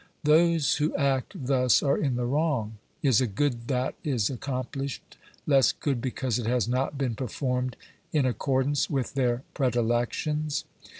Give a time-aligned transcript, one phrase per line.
[0.23, 5.71] Those who act thus are in the wrong; is a good that is accomplished less
[5.71, 7.75] good because it has not been performed
[8.11, 10.63] in accordance wiih their predilections?